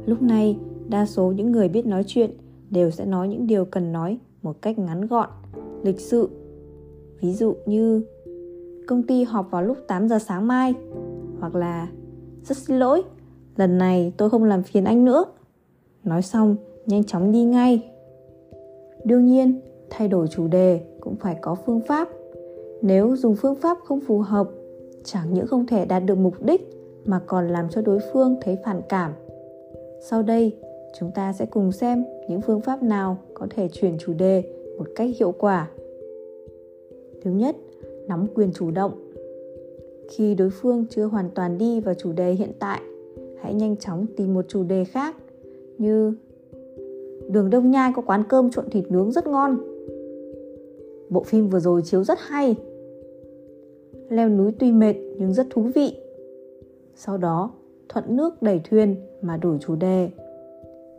Lúc 0.06 0.22
này, 0.22 0.60
đa 0.90 1.06
số 1.06 1.32
những 1.32 1.52
người 1.52 1.70
biết 1.70 1.86
nói 1.86 2.04
chuyện 2.08 2.32
đều 2.70 2.92
sẽ 2.92 3.06
nói 3.06 3.28
những 3.28 3.48
điều 3.48 3.66
cần 3.66 3.92
nói 3.92 4.20
một 4.48 4.62
cách 4.62 4.80
ngắn 4.80 5.08
gọn, 5.08 5.30
lịch 5.84 6.00
sự. 6.00 6.30
Ví 7.22 7.34
dụ 7.34 7.54
như 7.66 8.02
công 8.88 9.04
ty 9.04 9.24
họp 9.24 9.52
vào 9.52 9.64
lúc 9.64 9.78
8 9.88 10.08
giờ 10.08 10.20
sáng 10.20 10.48
mai 10.48 10.74
hoặc 11.40 11.56
là 11.56 11.88
rất 12.44 12.58
xin 12.58 12.80
lỗi, 12.80 13.04
lần 13.56 13.78
này 13.78 14.14
tôi 14.18 14.30
không 14.30 14.44
làm 14.44 14.64
phiền 14.64 14.84
anh 14.84 15.06
nữa. 15.06 15.26
Nói 16.04 16.22
xong, 16.22 16.56
nhanh 16.86 17.04
chóng 17.04 17.32
đi 17.32 17.44
ngay. 17.44 17.92
Đương 19.04 19.26
nhiên, 19.26 19.60
thay 19.90 20.08
đổi 20.08 20.28
chủ 20.28 20.48
đề 20.48 20.82
cũng 21.00 21.16
phải 21.16 21.38
có 21.42 21.56
phương 21.56 21.82
pháp. 21.88 22.10
Nếu 22.82 23.16
dùng 23.16 23.36
phương 23.36 23.56
pháp 23.56 23.78
không 23.86 24.00
phù 24.00 24.20
hợp, 24.20 24.48
chẳng 25.04 25.34
những 25.34 25.48
không 25.48 25.66
thể 25.66 25.86
đạt 25.86 26.04
được 26.06 26.18
mục 26.18 26.46
đích 26.46 26.70
mà 27.06 27.20
còn 27.28 27.48
làm 27.48 27.70
cho 27.70 27.82
đối 27.82 28.00
phương 28.14 28.36
thấy 28.42 28.58
phản 28.66 28.82
cảm. 28.90 29.12
Sau 30.02 30.24
đây, 30.24 30.56
chúng 31.00 31.12
ta 31.12 31.34
sẽ 31.34 31.46
cùng 31.46 31.72
xem 31.72 32.06
những 32.30 32.42
phương 32.42 32.62
pháp 32.62 32.84
nào 32.84 33.18
có 33.40 33.48
thể 33.50 33.68
chuyển 33.68 33.98
chủ 33.98 34.14
đề 34.14 34.44
một 34.78 34.88
cách 34.96 35.10
hiệu 35.20 35.32
quả. 35.32 35.70
Thứ 37.22 37.32
nhất, 37.32 37.56
nắm 38.08 38.28
quyền 38.36 38.52
chủ 38.54 38.72
động. 38.72 38.92
Khi 40.10 40.36
đối 40.36 40.50
phương 40.50 40.86
chưa 40.90 41.06
hoàn 41.06 41.30
toàn 41.36 41.58
đi 41.58 41.80
vào 41.80 41.94
chủ 41.94 42.12
đề 42.12 42.32
hiện 42.32 42.52
tại, 42.60 42.82
hãy 43.42 43.54
nhanh 43.54 43.78
chóng 43.78 44.06
tìm 44.18 44.34
một 44.34 44.46
chủ 44.48 44.64
đề 44.64 44.84
khác 44.84 45.16
như 45.78 46.14
Đường 47.30 47.50
Đông 47.50 47.72
Nhai 47.72 47.92
có 47.96 48.02
quán 48.02 48.24
cơm 48.30 48.52
trộn 48.52 48.70
thịt 48.70 48.92
nướng 48.92 49.12
rất 49.12 49.28
ngon. 49.28 49.58
Bộ 51.10 51.24
phim 51.24 51.50
vừa 51.50 51.60
rồi 51.60 51.82
chiếu 51.82 52.04
rất 52.04 52.20
hay. 52.22 52.56
Leo 54.10 54.30
núi 54.30 54.52
tuy 54.60 54.72
mệt 54.72 54.96
nhưng 55.18 55.34
rất 55.34 55.48
thú 55.50 55.62
vị. 55.76 55.96
Sau 56.96 57.18
đó, 57.18 57.52
thuận 57.90 58.18
nước 58.18 58.42
đẩy 58.42 58.62
thuyền 58.70 58.96
mà 59.22 59.38
đổi 59.38 59.58
chủ 59.62 59.76
đề. 59.76 60.10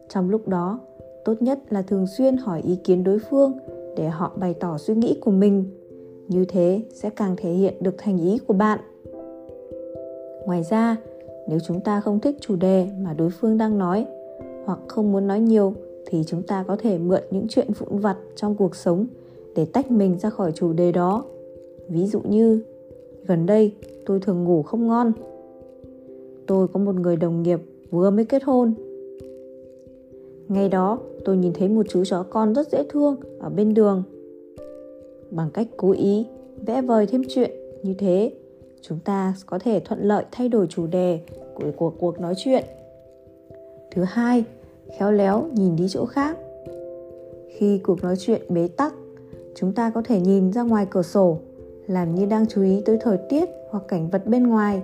Trong 0.08 0.30
lúc 0.30 0.48
đó, 0.48 0.80
tốt 1.24 1.42
nhất 1.42 1.58
là 1.70 1.82
thường 1.82 2.06
xuyên 2.06 2.36
hỏi 2.36 2.62
ý 2.64 2.76
kiến 2.76 3.04
đối 3.04 3.18
phương 3.18 3.52
để 3.96 4.08
họ 4.08 4.32
bày 4.36 4.54
tỏ 4.54 4.78
suy 4.78 4.94
nghĩ 4.94 5.18
của 5.20 5.30
mình. 5.30 5.64
Như 6.28 6.44
thế 6.44 6.82
sẽ 6.92 7.10
càng 7.10 7.36
thể 7.36 7.52
hiện 7.52 7.74
được 7.80 7.94
thành 7.98 8.18
ý 8.18 8.38
của 8.38 8.54
bạn. 8.54 8.80
Ngoài 10.46 10.62
ra, 10.70 10.96
nếu 11.48 11.58
chúng 11.66 11.80
ta 11.80 12.00
không 12.00 12.20
thích 12.20 12.36
chủ 12.40 12.56
đề 12.56 12.88
mà 13.00 13.14
đối 13.14 13.30
phương 13.30 13.58
đang 13.58 13.78
nói 13.78 14.06
hoặc 14.64 14.78
không 14.88 15.12
muốn 15.12 15.26
nói 15.26 15.40
nhiều 15.40 15.74
thì 16.06 16.22
chúng 16.26 16.42
ta 16.42 16.64
có 16.68 16.76
thể 16.76 16.98
mượn 16.98 17.22
những 17.30 17.46
chuyện 17.48 17.68
vụn 17.78 17.98
vặt 17.98 18.16
trong 18.36 18.54
cuộc 18.54 18.76
sống 18.76 19.06
để 19.54 19.64
tách 19.64 19.90
mình 19.90 20.18
ra 20.18 20.30
khỏi 20.30 20.52
chủ 20.52 20.72
đề 20.72 20.92
đó. 20.92 21.24
Ví 21.88 22.06
dụ 22.06 22.20
như 22.20 22.60
gần 23.26 23.46
đây 23.46 23.72
tôi 24.06 24.20
thường 24.20 24.44
ngủ 24.44 24.62
không 24.62 24.86
ngon. 24.86 25.12
Tôi 26.46 26.68
có 26.68 26.80
một 26.80 26.94
người 26.94 27.16
đồng 27.16 27.42
nghiệp 27.42 27.60
vừa 27.90 28.10
mới 28.10 28.24
kết 28.24 28.44
hôn. 28.44 28.74
Ngày 30.48 30.68
đó, 30.68 30.98
tôi 31.24 31.36
nhìn 31.36 31.52
thấy 31.52 31.68
một 31.68 31.86
chú 31.88 32.04
chó 32.04 32.22
con 32.30 32.54
rất 32.54 32.70
dễ 32.70 32.84
thương 32.88 33.16
ở 33.40 33.48
bên 33.48 33.74
đường. 33.74 34.02
Bằng 35.30 35.50
cách 35.50 35.66
cố 35.76 35.92
ý 35.92 36.26
vẽ 36.66 36.82
vời 36.82 37.06
thêm 37.06 37.22
chuyện 37.28 37.50
như 37.82 37.94
thế, 37.98 38.32
chúng 38.80 38.98
ta 39.04 39.34
có 39.46 39.58
thể 39.58 39.80
thuận 39.80 40.02
lợi 40.02 40.24
thay 40.32 40.48
đổi 40.48 40.66
chủ 40.66 40.86
đề 40.86 41.20
của, 41.54 41.70
cuộc 41.76 41.94
cuộc 41.98 42.20
nói 42.20 42.34
chuyện. 42.36 42.64
Thứ 43.90 44.02
hai, 44.02 44.44
khéo 44.98 45.12
léo 45.12 45.46
nhìn 45.52 45.76
đi 45.76 45.86
chỗ 45.88 46.06
khác. 46.06 46.36
Khi 47.48 47.78
cuộc 47.78 48.02
nói 48.02 48.16
chuyện 48.18 48.42
bế 48.48 48.68
tắc, 48.68 48.94
chúng 49.54 49.72
ta 49.72 49.90
có 49.90 50.02
thể 50.04 50.20
nhìn 50.20 50.52
ra 50.52 50.62
ngoài 50.62 50.86
cửa 50.90 51.02
sổ, 51.02 51.38
làm 51.86 52.14
như 52.14 52.26
đang 52.26 52.46
chú 52.46 52.62
ý 52.62 52.82
tới 52.84 52.98
thời 53.00 53.18
tiết 53.28 53.48
hoặc 53.70 53.84
cảnh 53.88 54.08
vật 54.10 54.26
bên 54.26 54.46
ngoài. 54.46 54.82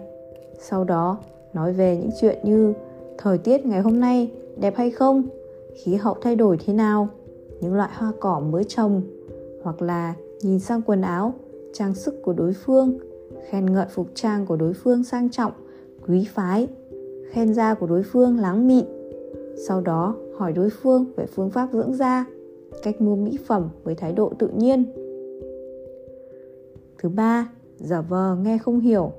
Sau 0.58 0.84
đó, 0.84 1.18
nói 1.52 1.72
về 1.72 1.96
những 1.96 2.10
chuyện 2.20 2.38
như 2.42 2.74
thời 3.18 3.38
tiết 3.38 3.66
ngày 3.66 3.80
hôm 3.80 4.00
nay 4.00 4.30
đẹp 4.56 4.76
hay 4.76 4.90
không, 4.90 5.22
khí 5.74 5.94
hậu 5.94 6.14
thay 6.20 6.36
đổi 6.36 6.58
thế 6.64 6.72
nào, 6.72 7.08
những 7.60 7.74
loại 7.74 7.90
hoa 7.92 8.12
cỏ 8.20 8.40
mới 8.40 8.64
trồng, 8.64 9.02
hoặc 9.62 9.82
là 9.82 10.14
nhìn 10.42 10.58
sang 10.58 10.82
quần 10.82 11.02
áo, 11.02 11.34
trang 11.72 11.94
sức 11.94 12.14
của 12.22 12.32
đối 12.32 12.52
phương, 12.52 12.98
khen 13.48 13.72
ngợi 13.72 13.86
phục 13.90 14.06
trang 14.14 14.46
của 14.46 14.56
đối 14.56 14.72
phương 14.72 15.04
sang 15.04 15.30
trọng, 15.30 15.52
quý 16.06 16.26
phái, 16.34 16.68
khen 17.30 17.54
da 17.54 17.74
của 17.74 17.86
đối 17.86 18.02
phương 18.02 18.38
láng 18.38 18.68
mịn. 18.68 18.84
Sau 19.68 19.80
đó 19.80 20.16
hỏi 20.36 20.52
đối 20.52 20.70
phương 20.70 21.04
về 21.16 21.26
phương 21.26 21.50
pháp 21.50 21.68
dưỡng 21.72 21.94
da, 21.94 22.24
cách 22.82 23.00
mua 23.00 23.16
mỹ 23.16 23.38
phẩm 23.46 23.68
với 23.84 23.94
thái 23.94 24.12
độ 24.12 24.32
tự 24.38 24.48
nhiên. 24.48 24.84
Thứ 26.98 27.08
ba, 27.08 27.52
giả 27.76 28.00
vờ 28.00 28.36
nghe 28.36 28.58
không 28.58 28.80
hiểu. 28.80 29.12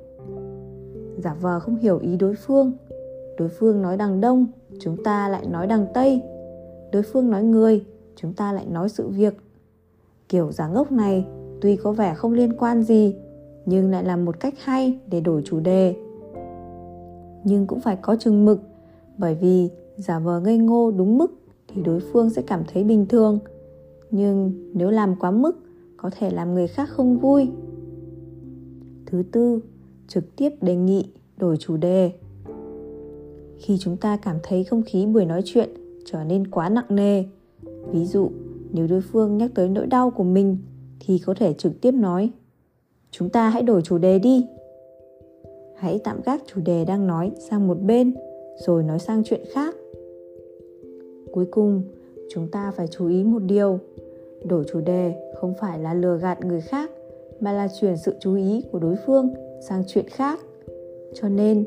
Giả 1.17 1.35
vờ 1.41 1.59
không 1.59 1.75
hiểu 1.75 1.99
ý 1.99 2.17
đối 2.17 2.35
phương. 2.35 2.71
đối 3.37 3.49
phương 3.49 3.81
nói 3.81 3.97
đằng 3.97 4.21
đông 4.21 4.47
chúng 4.79 5.03
ta 5.03 5.29
lại 5.29 5.47
nói 5.47 5.67
đằng 5.67 5.85
tây 5.93 6.21
đối 6.91 7.03
phương 7.03 7.29
nói 7.29 7.43
người 7.43 7.85
chúng 8.15 8.33
ta 8.33 8.51
lại 8.53 8.65
nói 8.65 8.89
sự 8.89 9.07
việc. 9.07 9.37
Kiểu 10.29 10.51
giả 10.51 10.67
ngốc 10.67 10.91
này 10.91 11.25
tuy 11.61 11.75
có 11.75 11.91
vẻ 11.91 12.13
không 12.13 12.33
liên 12.33 12.53
quan 12.57 12.83
gì, 12.83 13.15
nhưng 13.65 13.91
lại 13.91 14.03
là 14.03 14.17
một 14.17 14.39
cách 14.39 14.53
hay 14.59 14.99
để 15.09 15.21
đổi 15.21 15.41
chủ 15.45 15.59
đề. 15.59 15.95
Nhưng 17.43 17.67
cũng 17.67 17.79
phải 17.79 17.95
có 18.01 18.15
chừng 18.15 18.45
mực, 18.45 18.61
bởi 19.17 19.35
vì 19.35 19.69
giả 19.97 20.19
vờ 20.19 20.39
ngây 20.39 20.57
ngô 20.57 20.91
đúng 20.91 21.17
mức 21.17 21.31
thì 21.67 21.81
đối 21.81 21.99
phương 21.99 22.29
sẽ 22.29 22.41
cảm 22.41 22.63
thấy 22.73 22.83
bình 22.83 23.05
thường. 23.05 23.39
Nhưng 24.11 24.51
nếu 24.73 24.89
làm 24.89 25.15
quá 25.19 25.31
mức, 25.31 25.59
có 25.97 26.09
thể 26.17 26.29
làm 26.29 26.53
người 26.53 26.67
khác 26.67 26.89
không 26.89 27.17
vui. 27.17 27.49
Thứ 29.05 29.23
tư, 29.31 29.59
trực 30.07 30.35
tiếp 30.35 30.49
đề 30.61 30.75
nghị 30.75 31.05
đổi 31.37 31.57
chủ 31.57 31.77
đề. 31.77 32.11
Khi 33.57 33.77
chúng 33.79 33.97
ta 33.97 34.17
cảm 34.17 34.37
thấy 34.43 34.63
không 34.63 34.81
khí 34.85 35.05
buổi 35.05 35.25
nói 35.25 35.41
chuyện 35.45 35.69
trở 36.15 36.23
nên 36.23 36.47
quá 36.47 36.69
nặng 36.69 36.85
nề. 36.89 37.23
Ví 37.91 38.05
dụ, 38.05 38.29
nếu 38.73 38.87
đối 38.87 39.01
phương 39.01 39.37
nhắc 39.37 39.51
tới 39.55 39.69
nỗi 39.69 39.87
đau 39.87 40.09
của 40.11 40.23
mình, 40.23 40.57
thì 40.99 41.19
có 41.25 41.33
thể 41.33 41.53
trực 41.53 41.81
tiếp 41.81 41.91
nói, 41.91 42.29
chúng 43.11 43.29
ta 43.29 43.49
hãy 43.49 43.63
đổi 43.63 43.81
chủ 43.81 43.97
đề 43.97 44.19
đi. 44.19 44.47
Hãy 45.75 45.99
tạm 46.03 46.21
gác 46.25 46.41
chủ 46.47 46.61
đề 46.65 46.85
đang 46.85 47.07
nói 47.07 47.31
sang 47.49 47.67
một 47.67 47.81
bên, 47.81 48.15
rồi 48.57 48.83
nói 48.83 48.99
sang 48.99 49.23
chuyện 49.23 49.41
khác. 49.53 49.75
Cuối 51.31 51.45
cùng, 51.51 51.81
chúng 52.29 52.47
ta 52.47 52.71
phải 52.71 52.87
chú 52.87 53.07
ý 53.07 53.23
một 53.23 53.41
điều, 53.43 53.79
đổi 54.45 54.63
chủ 54.71 54.81
đề 54.81 55.13
không 55.35 55.53
phải 55.61 55.79
là 55.79 55.93
lừa 55.93 56.17
gạt 56.17 56.45
người 56.45 56.61
khác, 56.61 56.91
mà 57.39 57.53
là 57.53 57.67
chuyển 57.79 57.97
sự 57.97 58.13
chú 58.19 58.35
ý 58.35 58.61
của 58.71 58.79
đối 58.79 58.95
phương 59.05 59.33
sang 59.67 59.83
chuyện 59.87 60.05
khác. 60.09 60.39
Cho 61.13 61.29
nên, 61.29 61.65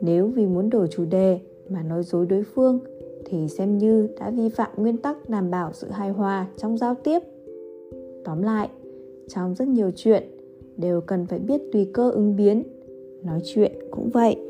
nếu 0.00 0.26
vì 0.26 0.46
muốn 0.46 0.70
đổi 0.70 0.88
chủ 0.88 1.04
đề 1.04 1.40
mà 1.68 1.82
nói 1.82 2.02
dối 2.02 2.26
đối 2.26 2.42
phương 2.54 2.80
thì 3.28 3.48
xem 3.48 3.78
như 3.78 4.08
đã 4.20 4.30
vi 4.30 4.48
phạm 4.48 4.70
nguyên 4.76 4.96
tắc 4.96 5.28
đảm 5.28 5.50
bảo 5.50 5.72
sự 5.72 5.90
hài 5.90 6.10
hòa 6.10 6.46
trong 6.56 6.78
giao 6.78 6.94
tiếp. 6.94 7.18
Tóm 8.24 8.42
lại, 8.42 8.68
trong 9.28 9.54
rất 9.54 9.68
nhiều 9.68 9.90
chuyện, 9.96 10.22
đều 10.76 11.00
cần 11.00 11.26
phải 11.26 11.38
biết 11.38 11.60
tùy 11.72 11.90
cơ 11.94 12.10
ứng 12.10 12.36
biến. 12.36 12.62
Nói 13.22 13.40
chuyện 13.44 13.72
cũng 13.90 14.10
vậy. 14.10 14.47